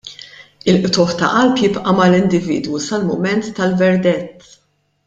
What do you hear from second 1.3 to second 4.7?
qalb jibqa' mal-individwu sal-mument tal-verdett.